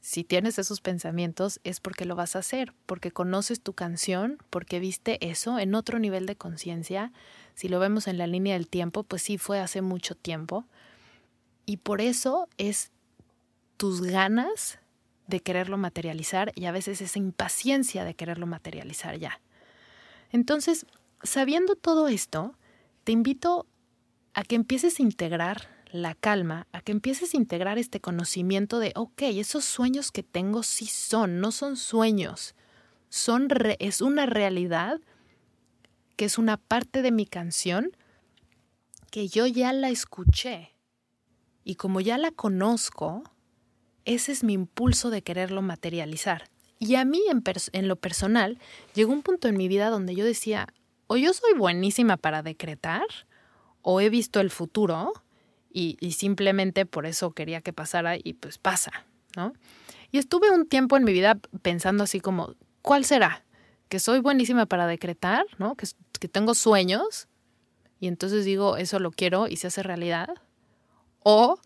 si 0.00 0.24
tienes 0.24 0.58
esos 0.58 0.80
pensamientos 0.80 1.60
es 1.64 1.80
porque 1.80 2.04
lo 2.04 2.14
vas 2.14 2.36
a 2.36 2.40
hacer, 2.40 2.72
porque 2.86 3.10
conoces 3.10 3.60
tu 3.60 3.72
canción, 3.72 4.38
porque 4.50 4.78
viste 4.78 5.18
eso 5.28 5.58
en 5.58 5.74
otro 5.74 5.98
nivel 5.98 6.26
de 6.26 6.36
conciencia. 6.36 7.12
Si 7.54 7.68
lo 7.68 7.80
vemos 7.80 8.06
en 8.06 8.18
la 8.18 8.26
línea 8.26 8.54
del 8.54 8.68
tiempo, 8.68 9.02
pues 9.02 9.22
sí 9.22 9.38
fue 9.38 9.60
hace 9.60 9.82
mucho 9.82 10.14
tiempo. 10.14 10.64
Y 11.66 11.78
por 11.78 12.00
eso 12.00 12.48
es 12.58 12.92
tus 13.76 14.00
ganas 14.00 14.78
de 15.26 15.40
quererlo 15.40 15.76
materializar 15.76 16.52
y 16.54 16.64
a 16.64 16.72
veces 16.72 17.00
esa 17.00 17.18
impaciencia 17.18 18.04
de 18.04 18.14
quererlo 18.14 18.46
materializar 18.46 19.18
ya. 19.18 19.40
Entonces, 20.30 20.86
sabiendo 21.22 21.74
todo 21.74 22.08
esto, 22.08 22.54
te 23.04 23.12
invito 23.12 23.66
a 24.32 24.42
que 24.42 24.54
empieces 24.54 24.98
a 24.98 25.02
integrar 25.02 25.68
la 25.90 26.14
calma, 26.14 26.66
a 26.72 26.80
que 26.80 26.92
empieces 26.92 27.34
a 27.34 27.36
integrar 27.36 27.78
este 27.78 28.00
conocimiento 28.00 28.78
de, 28.78 28.92
ok, 28.94 29.22
esos 29.22 29.64
sueños 29.64 30.12
que 30.12 30.22
tengo 30.22 30.62
sí 30.62 30.86
son, 30.86 31.40
no 31.40 31.52
son 31.52 31.76
sueños, 31.76 32.54
son 33.08 33.48
es 33.78 34.00
una 34.00 34.26
realidad 34.26 35.00
que 36.16 36.24
es 36.24 36.36
una 36.36 36.56
parte 36.56 37.00
de 37.00 37.12
mi 37.12 37.26
canción 37.26 37.96
que 39.10 39.28
yo 39.28 39.46
ya 39.46 39.72
la 39.72 39.88
escuché. 39.88 40.74
Y 41.64 41.76
como 41.76 42.00
ya 42.00 42.18
la 42.18 42.30
conozco, 42.30 43.22
ese 44.04 44.32
es 44.32 44.42
mi 44.42 44.54
impulso 44.54 45.10
de 45.10 45.22
quererlo 45.22 45.62
materializar. 45.62 46.50
Y 46.78 46.94
a 46.94 47.04
mí 47.04 47.20
en, 47.72 47.88
lo 47.88 47.96
personal 47.96 48.58
llegó 48.94 49.12
un 49.12 49.22
punto 49.22 49.48
en 49.48 49.56
mi 49.56 49.68
vida 49.68 49.90
donde 49.90 50.14
yo 50.14 50.24
decía, 50.24 50.68
o 51.06 51.16
yo 51.16 51.32
soy 51.32 51.54
buenísima 51.54 52.16
para 52.16 52.42
decretar, 52.42 53.06
o 53.82 54.00
he 54.00 54.10
visto 54.10 54.40
el 54.40 54.50
futuro, 54.50 55.12
y, 55.78 56.12
simplemente 56.12 56.86
por 56.86 57.06
eso 57.06 57.30
quería 57.30 57.60
que 57.60 57.72
pasara 57.72 58.16
y 58.16 58.34
pues 58.34 58.58
pasa, 58.58 58.90
¿no? 59.36 59.52
Y 60.10 60.18
estuve 60.18 60.50
un 60.50 60.66
tiempo 60.66 60.96
en 60.96 61.04
mi 61.04 61.12
vida 61.12 61.38
pensando 61.62 62.04
así 62.04 62.20
como, 62.20 62.54
¿cuál 62.82 63.04
será? 63.04 63.44
Que 63.88 64.00
soy 64.00 64.20
buenísima 64.20 64.66
para 64.66 64.86
decretar, 64.86 65.46
¿no? 65.58 65.76
Que, 65.76 65.86
que 66.18 66.28
tengo 66.28 66.54
sueños 66.54 67.28
y 68.00 68.08
entonces 68.08 68.44
digo, 68.44 68.76
eso 68.76 68.98
lo 68.98 69.10
quiero 69.10 69.46
y 69.48 69.56
se 69.56 69.68
hace 69.68 69.82
realidad. 69.82 70.28
O 71.22 71.60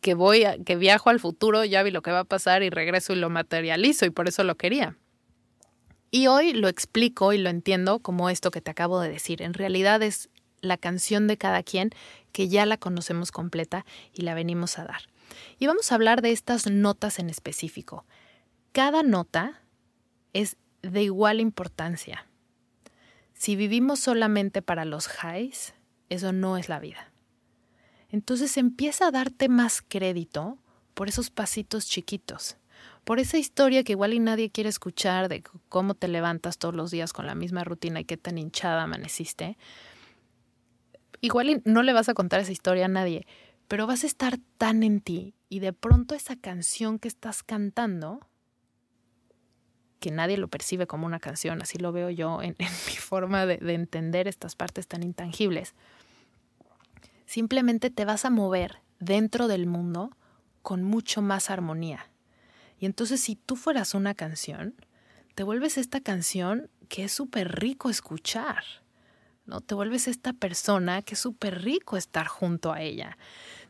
que 0.00 0.14
voy, 0.14 0.44
a, 0.44 0.56
que 0.58 0.76
viajo 0.76 1.10
al 1.10 1.20
futuro, 1.20 1.64
ya 1.64 1.82
vi 1.82 1.90
lo 1.90 2.02
que 2.02 2.12
va 2.12 2.20
a 2.20 2.24
pasar 2.24 2.62
y 2.62 2.70
regreso 2.70 3.12
y 3.12 3.16
lo 3.16 3.28
materializo 3.28 4.06
y 4.06 4.10
por 4.10 4.28
eso 4.28 4.44
lo 4.44 4.54
quería. 4.54 4.96
Y 6.10 6.26
hoy 6.26 6.52
lo 6.52 6.68
explico 6.68 7.32
y 7.32 7.38
lo 7.38 7.50
entiendo 7.50 8.00
como 8.00 8.30
esto 8.30 8.50
que 8.50 8.60
te 8.60 8.70
acabo 8.70 9.00
de 9.00 9.10
decir. 9.10 9.42
En 9.42 9.54
realidad 9.54 10.02
es 10.02 10.28
la 10.60 10.76
canción 10.76 11.26
de 11.26 11.36
cada 11.36 11.62
quien, 11.62 11.90
que 12.32 12.48
ya 12.48 12.66
la 12.66 12.76
conocemos 12.76 13.32
completa 13.32 13.84
y 14.12 14.22
la 14.22 14.34
venimos 14.34 14.78
a 14.78 14.84
dar. 14.84 15.02
Y 15.58 15.66
vamos 15.66 15.90
a 15.90 15.94
hablar 15.94 16.22
de 16.22 16.32
estas 16.32 16.68
notas 16.70 17.18
en 17.18 17.30
específico. 17.30 18.04
Cada 18.72 19.02
nota 19.02 19.62
es 20.32 20.56
de 20.82 21.02
igual 21.02 21.40
importancia. 21.40 22.26
Si 23.34 23.56
vivimos 23.56 24.00
solamente 24.00 24.62
para 24.62 24.84
los 24.84 25.08
highs, 25.08 25.74
eso 26.08 26.32
no 26.32 26.56
es 26.56 26.68
la 26.68 26.78
vida. 26.78 27.10
Entonces 28.10 28.56
empieza 28.56 29.06
a 29.06 29.10
darte 29.10 29.48
más 29.48 29.82
crédito 29.86 30.58
por 30.94 31.08
esos 31.08 31.30
pasitos 31.30 31.86
chiquitos, 31.86 32.56
por 33.04 33.20
esa 33.20 33.38
historia 33.38 33.84
que 33.84 33.92
igual 33.92 34.12
y 34.12 34.18
nadie 34.18 34.50
quiere 34.50 34.68
escuchar 34.68 35.28
de 35.28 35.42
cómo 35.68 35.94
te 35.94 36.08
levantas 36.08 36.58
todos 36.58 36.74
los 36.74 36.90
días 36.90 37.12
con 37.12 37.26
la 37.26 37.34
misma 37.34 37.64
rutina 37.64 38.00
y 38.00 38.04
qué 38.04 38.16
tan 38.16 38.36
hinchada 38.36 38.82
amaneciste, 38.82 39.56
igual 41.20 41.62
no 41.64 41.82
le 41.82 41.92
vas 41.92 42.08
a 42.08 42.14
contar 42.14 42.40
esa 42.40 42.52
historia 42.52 42.86
a 42.86 42.88
nadie, 42.88 43.26
pero 43.68 43.86
vas 43.86 44.04
a 44.04 44.06
estar 44.06 44.38
tan 44.58 44.82
en 44.82 45.00
ti 45.00 45.34
y 45.48 45.60
de 45.60 45.72
pronto 45.72 46.14
esa 46.14 46.36
canción 46.36 46.98
que 46.98 47.08
estás 47.08 47.42
cantando, 47.42 48.26
que 50.00 50.10
nadie 50.10 50.38
lo 50.38 50.48
percibe 50.48 50.86
como 50.86 51.06
una 51.06 51.20
canción, 51.20 51.62
así 51.62 51.78
lo 51.78 51.92
veo 51.92 52.10
yo 52.10 52.42
en, 52.42 52.56
mi 52.58 52.96
forma 52.96 53.46
de, 53.46 53.58
de 53.58 53.74
entender 53.74 54.28
estas 54.28 54.56
partes 54.56 54.86
tan 54.86 55.02
intangibles, 55.02 55.74
simplemente 57.26 57.90
te 57.90 58.04
vas 58.04 58.24
a 58.24 58.30
mover 58.30 58.80
dentro 58.98 59.48
del 59.48 59.66
mundo 59.66 60.16
con 60.62 60.82
mucho 60.82 61.22
más 61.22 61.50
armonía. 61.50 62.10
Y 62.78 62.86
entonces 62.86 63.20
si 63.20 63.36
tú 63.36 63.56
fueras 63.56 63.94
una 63.94 64.14
canción, 64.14 64.74
te 65.34 65.42
vuelves 65.42 65.78
esta 65.78 66.00
canción 66.00 66.70
que 66.88 67.04
es 67.04 67.12
súper 67.12 67.60
rico 67.60 67.88
escuchar. 67.88 68.64
¿No? 69.50 69.60
Te 69.60 69.74
vuelves 69.74 70.08
esta 70.08 70.32
persona 70.32 71.02
que 71.02 71.14
es 71.14 71.20
súper 71.20 71.62
rico 71.62 71.98
estar 71.98 72.26
junto 72.26 72.72
a 72.72 72.80
ella. 72.80 73.18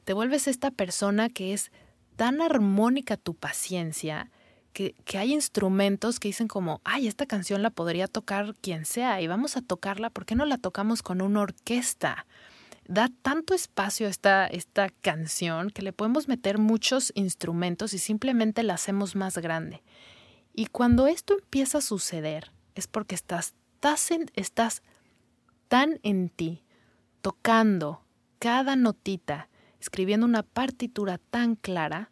Te 0.05 0.13
vuelves 0.13 0.47
esta 0.47 0.71
persona 0.71 1.29
que 1.29 1.53
es 1.53 1.73
tan 2.15 2.41
armónica 2.41 3.17
tu 3.17 3.35
paciencia, 3.35 4.31
que, 4.73 4.95
que, 5.05 5.19
hay 5.19 5.33
instrumentos 5.33 6.21
que 6.21 6.29
dicen 6.29 6.47
como, 6.47 6.81
ay, 6.85 7.09
esta 7.09 7.27
canción 7.27 7.63
la 7.63 7.71
podría 7.71 8.07
tocar 8.07 8.55
quien 8.61 8.85
sea 8.85 9.21
y 9.21 9.27
vamos 9.27 9.57
a 9.57 9.63
tocarla, 9.63 10.11
¿por 10.11 10.27
qué 10.27 10.37
no 10.37 10.45
la 10.45 10.59
tocamos 10.59 11.03
con 11.03 11.23
una 11.23 11.41
orquesta? 11.41 12.27
Da 12.87 13.09
tanto 13.23 13.55
espacio 13.55 14.07
esta, 14.07 14.47
esta 14.47 14.91
canción 14.91 15.71
que 15.71 15.83
le 15.83 15.93
podemos 15.93 16.29
meter 16.29 16.59
muchos 16.59 17.11
instrumentos 17.15 17.95
y 17.95 17.99
simplemente 17.99 18.63
la 18.63 18.75
hacemos 18.75 19.17
más 19.17 19.39
grande. 19.39 19.83
Y 20.55 20.67
cuando 20.67 21.07
esto 21.07 21.35
empieza 21.35 21.79
a 21.79 21.83
suceder, 21.83 22.53
es 22.75 22.87
porque 22.87 23.15
estás, 23.15 23.55
estás, 23.75 24.11
estás 24.35 24.83
tan 25.71 26.01
en 26.03 26.31
ti, 26.31 26.65
tocando 27.21 28.03
cada 28.41 28.75
notita, 28.75 29.49
escribiendo 29.81 30.27
una 30.27 30.43
partitura 30.43 31.19
tan 31.31 31.55
clara 31.55 32.11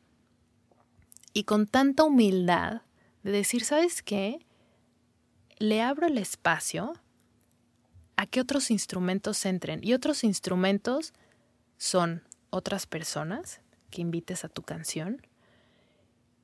y 1.32 1.42
con 1.42 1.66
tanta 1.66 2.04
humildad 2.04 2.82
de 3.24 3.32
decir, 3.32 3.64
¿sabes 3.64 4.00
qué? 4.04 4.38
Le 5.58 5.82
abro 5.82 6.06
el 6.06 6.18
espacio 6.18 6.92
a 8.14 8.26
que 8.26 8.40
otros 8.40 8.70
instrumentos 8.70 9.44
entren. 9.44 9.80
Y 9.82 9.92
otros 9.92 10.22
instrumentos 10.22 11.12
son 11.78 12.22
otras 12.50 12.86
personas 12.86 13.60
que 13.90 14.02
invites 14.02 14.44
a 14.44 14.48
tu 14.48 14.62
canción 14.62 15.20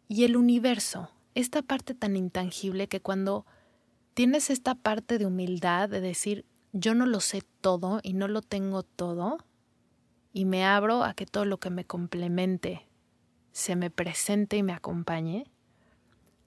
y 0.08 0.24
el 0.24 0.36
universo, 0.36 1.12
esta 1.36 1.62
parte 1.62 1.94
tan 1.94 2.16
intangible 2.16 2.88
que 2.88 3.00
cuando 3.00 3.46
tienes 4.14 4.50
esta 4.50 4.74
parte 4.74 5.16
de 5.18 5.26
humildad 5.26 5.88
de 5.88 6.00
decir, 6.00 6.44
yo 6.74 6.94
no 6.94 7.06
lo 7.06 7.20
sé 7.20 7.42
todo 7.60 8.00
y 8.02 8.14
no 8.14 8.26
lo 8.26 8.42
tengo 8.42 8.82
todo 8.82 9.38
y 10.32 10.44
me 10.44 10.64
abro 10.64 11.04
a 11.04 11.14
que 11.14 11.24
todo 11.24 11.44
lo 11.44 11.60
que 11.60 11.70
me 11.70 11.84
complemente 11.84 12.88
se 13.52 13.76
me 13.76 13.90
presente 13.90 14.56
y 14.56 14.64
me 14.64 14.72
acompañe, 14.72 15.44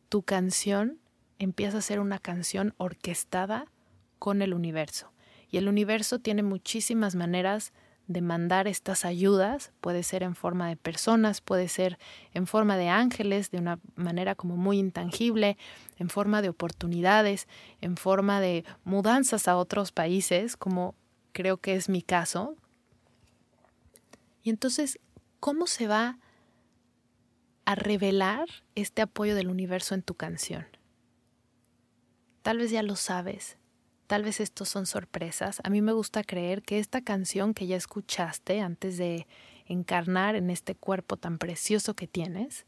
tu 0.10 0.24
canción 0.24 1.00
empieza 1.40 1.78
a 1.78 1.82
ser 1.82 2.02
una 2.02 2.20
canción 2.20 2.74
orquestada 2.76 3.72
con 4.20 4.42
el 4.42 4.54
universo. 4.54 5.14
Y 5.50 5.58
el 5.58 5.70
universo 5.70 6.20
tiene 6.20 6.44
muchísimas 6.44 7.16
maneras 7.16 7.72
de 7.72 7.87
mandar 8.22 8.68
estas 8.68 9.06
ayudas, 9.06 9.72
puede 9.82 10.04
ser 10.04 10.24
en 10.24 10.36
forma 10.36 10.70
de 10.70 10.78
personas, 10.78 11.42
puede 11.42 11.68
ser 11.68 12.00
en 12.34 12.48
forma 12.48 12.78
de 12.78 12.90
ángeles, 12.90 13.52
de 13.52 13.58
una 13.58 13.80
manera 13.96 14.36
como 14.36 14.56
muy 14.56 14.80
intangible, 14.80 15.58
en 15.98 16.10
forma 16.10 16.42
de 16.42 16.50
oportunidades, 16.50 17.48
en 17.82 17.98
forma 17.98 18.40
de 18.40 18.64
mudanzas 18.84 19.48
a 19.48 19.58
otros 19.58 19.92
países, 19.92 20.56
como 20.56 20.96
creo 21.34 21.58
que 21.58 21.76
es 21.76 21.90
mi 21.90 22.02
caso. 22.02 22.56
Y 24.42 24.50
entonces, 24.50 25.00
¿cómo 25.40 25.68
se 25.68 25.88
va 25.88 26.18
a 27.66 27.76
revelar 27.76 28.48
este 28.76 29.02
apoyo 29.02 29.36
del 29.36 29.50
universo 29.50 29.94
en 29.94 30.02
tu 30.02 30.16
canción? 30.16 30.66
Tal 32.42 32.60
vez 32.60 32.72
ya 32.72 32.82
lo 32.82 32.96
sabes, 32.96 33.58
Tal 34.08 34.24
vez 34.24 34.40
estos 34.40 34.70
son 34.70 34.86
sorpresas. 34.86 35.60
A 35.64 35.70
mí 35.70 35.82
me 35.82 35.92
gusta 35.92 36.24
creer 36.24 36.64
que 36.64 36.80
esta 36.80 37.02
canción 37.02 37.54
que 37.54 37.68
ya 37.68 37.76
escuchaste 37.76 38.62
antes 38.62 38.98
de 38.98 39.28
encarnar 39.66 40.36
en 40.36 40.50
este 40.50 40.76
cuerpo 40.76 41.18
tan 41.18 41.38
precioso 41.38 41.94
que 41.94 42.08
tienes, 42.08 42.66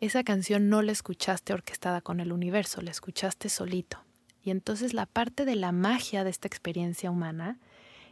esa 0.00 0.22
canción 0.22 0.68
no 0.68 0.82
la 0.82 0.92
escuchaste 0.92 1.52
orquestada 1.52 2.00
con 2.00 2.20
el 2.20 2.30
universo, 2.30 2.80
la 2.80 2.92
escuchaste 2.92 3.48
solito. 3.48 3.98
Y 4.44 4.50
entonces 4.50 4.94
la 4.94 5.06
parte 5.06 5.44
de 5.44 5.56
la 5.56 5.72
magia 5.72 6.22
de 6.22 6.30
esta 6.30 6.46
experiencia 6.46 7.10
humana 7.10 7.58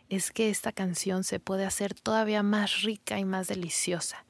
es 0.08 0.32
que 0.32 0.50
esta 0.50 0.72
canción 0.72 1.22
se 1.22 1.38
puede 1.38 1.64
hacer 1.64 1.94
todavía 1.94 2.42
más 2.42 2.82
rica 2.82 3.20
y 3.20 3.24
más 3.24 3.46
deliciosa. 3.46 4.26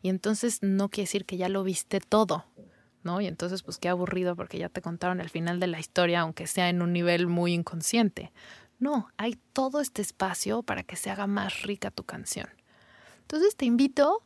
Y 0.00 0.08
entonces 0.08 0.62
no 0.62 0.88
quiere 0.88 1.06
decir 1.06 1.24
que 1.24 1.36
ya 1.36 1.48
lo 1.48 1.64
viste 1.64 2.00
todo, 2.00 2.46
¿no? 3.02 3.20
Y 3.20 3.26
entonces, 3.26 3.62
pues 3.62 3.78
qué 3.78 3.88
aburrido 3.88 4.36
porque 4.36 4.58
ya 4.58 4.68
te 4.68 4.82
contaron 4.82 5.20
el 5.20 5.30
final 5.30 5.60
de 5.60 5.66
la 5.66 5.80
historia, 5.80 6.20
aunque 6.20 6.46
sea 6.46 6.68
en 6.68 6.82
un 6.82 6.92
nivel 6.92 7.26
muy 7.26 7.52
inconsciente. 7.54 8.32
No, 8.78 9.08
hay 9.16 9.38
todo 9.52 9.80
este 9.80 10.02
espacio 10.02 10.62
para 10.62 10.82
que 10.82 10.96
se 10.96 11.10
haga 11.10 11.26
más 11.26 11.62
rica 11.62 11.90
tu 11.90 12.04
canción. 12.04 12.48
Entonces 13.22 13.56
te 13.56 13.66
invito 13.66 14.22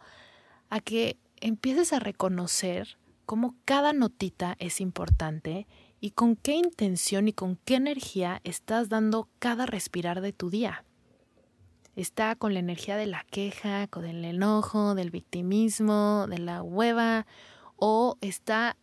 a 0.71 0.81
que 0.81 1.19
empieces 1.41 1.93
a 1.93 1.99
reconocer 1.99 2.97
cómo 3.27 3.57
cada 3.65 3.93
notita 3.93 4.57
es 4.59 4.81
importante 4.81 5.67
y 6.01 6.11
con 6.11 6.37
qué 6.37 6.55
intención 6.55 7.29
y 7.29 7.33
con 7.33 7.57
qué 7.65 7.77
energía 7.77 8.41
estás 8.45 8.89
dando 8.89 9.29
cada 9.39 9.67
respirar 9.67 10.21
de 10.21 10.33
tu 10.33 10.51
día. 10.51 10.85
Está 11.97 12.35
con 12.35 12.55
la 12.55 12.61
energía 12.61 12.97
de 12.97 13.07
la 13.07 13.25
queja, 13.31 13.87
con 13.87 14.05
el 14.05 14.25
enojo, 14.25 14.95
del 14.95 15.11
victimismo, 15.11 16.27
de 16.29 16.39
la 16.39 16.63
hueva, 16.63 17.27
o 17.87 18.17
está 18.23 18.79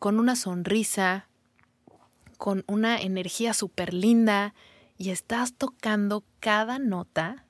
con 0.00 0.18
una 0.18 0.34
sonrisa, 0.34 1.28
con 2.38 2.64
una 2.66 3.00
energía 3.00 3.54
súper 3.54 3.94
linda 3.94 4.52
y 4.98 5.10
estás 5.10 5.54
tocando 5.54 6.24
cada 6.40 6.80
nota 6.80 7.46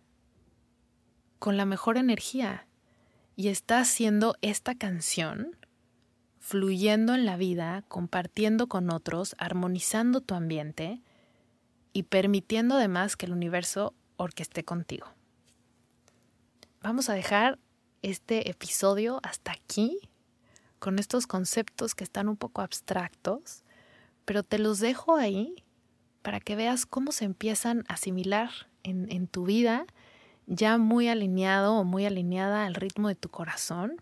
con 1.39 1.57
la 1.57 1.65
mejor 1.65 1.97
energía 1.97 2.67
y 3.37 3.49
estás 3.49 3.89
haciendo 3.89 4.37
esta 4.43 4.75
canción 4.75 5.57
fluyendo 6.41 7.15
en 7.15 7.25
la 7.25 7.39
vida, 7.39 7.83
compartiendo 7.89 8.67
con 8.69 8.91
otros, 8.91 9.35
armonizando 9.39 10.21
tu 10.21 10.35
ambiente 10.35 11.01
y 11.95 12.03
permitiendo 12.03 12.75
además 12.75 13.17
que 13.17 13.25
el 13.25 13.33
universo 13.33 13.95
orqueste 14.19 14.63
contigo. 14.63 15.07
Vamos 16.83 17.09
a 17.09 17.15
dejar 17.15 17.59
este 18.03 18.51
episodio 18.51 19.21
hasta 19.23 19.53
aquí 19.53 20.10
con 20.81 20.99
estos 20.99 21.29
conceptos 21.29 21.95
que 21.95 22.03
están 22.03 22.29
un 22.29 22.37
poco 22.37 22.63
abstractos, 22.63 23.63
pero 24.25 24.43
te 24.43 24.59
los 24.59 24.81
dejo 24.81 25.17
ahí 25.17 25.63
para 26.23 26.41
que 26.41 26.57
veas 26.57 26.87
cómo 26.87 27.13
se 27.13 27.27
empiezan 27.27 27.85
a 27.89 27.95
asimilar 27.95 28.51
en, 28.83 29.27
tu 29.27 29.45
vida, 29.45 29.85
ya 30.47 30.79
muy 30.79 31.09
alineado 31.09 31.75
o 31.75 31.85
muy 31.85 32.07
alineada 32.07 32.65
al 32.65 32.75
ritmo 32.75 33.09
de 33.09 33.15
tu 33.15 33.29
corazón 33.29 34.01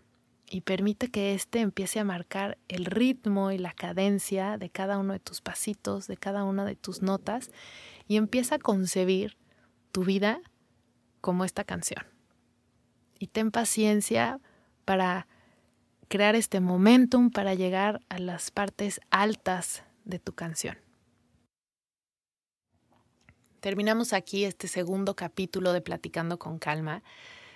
y 0.49 0.61
permite 0.61 1.11
que 1.11 1.33
éste 1.33 1.59
empiece 1.59 1.99
a 1.99 2.05
marcar 2.05 2.57
el 2.69 2.85
ritmo 2.85 3.51
y 3.51 3.57
la 3.57 3.73
cadencia 3.73 4.57
de 4.57 4.69
cada 4.69 4.97
uno 4.97 5.13
de 5.13 5.19
tus 5.19 5.41
pasitos, 5.41 6.07
de 6.07 6.15
cada 6.15 6.45
una 6.45 6.63
de 6.63 6.75
tus 6.75 7.01
notas 7.01 7.51
y 8.07 8.15
empieza 8.15 8.55
a 8.55 8.59
concebir 8.59 9.37
tu 9.91 10.05
vida 10.05 10.39
como 11.19 11.43
esta 11.43 11.65
canción. 11.65 12.05
Y 13.19 13.27
ten 13.27 13.51
paciencia 13.51 14.39
para 14.85 15.27
crear 16.09 16.35
este 16.35 16.59
momentum 16.59 17.29
para 17.29 17.53
llegar 17.53 18.01
a 18.09 18.19
las 18.19 18.51
partes 18.51 18.99
altas 19.11 19.83
de 20.03 20.19
tu 20.19 20.33
canción. 20.33 20.77
Terminamos 23.59 24.13
aquí 24.13 24.43
este 24.43 24.67
segundo 24.67 25.15
capítulo 25.15 25.71
de 25.71 25.81
Platicando 25.81 26.39
con 26.39 26.59
Calma. 26.59 27.03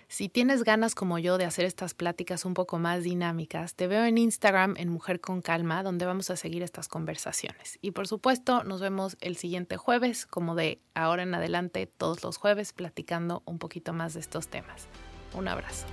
Si 0.10 0.30
tienes 0.30 0.64
ganas 0.64 0.94
como 0.94 1.18
yo 1.18 1.40
de 1.40 1.46
hacer 1.46 1.66
estas 1.66 1.96
pláticas 1.96 2.46
un 2.46 2.54
poco 2.54 2.78
más 2.78 3.04
dinámicas, 3.04 3.74
te 3.74 3.88
veo 3.88 4.04
en 4.04 4.20
Instagram 4.20 4.76
en 4.78 4.90
Mujer 4.90 5.20
con 5.20 5.42
Calma, 5.42 5.82
donde 5.82 6.06
vamos 6.06 6.30
a 6.30 6.36
seguir 6.36 6.62
estas 6.62 6.88
conversaciones. 6.88 7.80
Y 7.82 7.92
por 7.92 8.08
supuesto, 8.08 8.64
nos 8.64 8.82
vemos 8.82 9.18
el 9.22 9.38
siguiente 9.38 9.78
jueves, 9.78 10.28
como 10.28 10.54
de 10.54 10.80
ahora 10.94 11.24
en 11.24 11.34
adelante, 11.34 11.88
todos 11.88 12.22
los 12.22 12.38
jueves, 12.38 12.74
platicando 12.74 13.42
un 13.46 13.58
poquito 13.58 13.94
más 13.94 14.14
de 14.14 14.20
estos 14.20 14.50
temas. 14.50 14.88
Un 15.34 15.48
abrazo. 15.48 15.88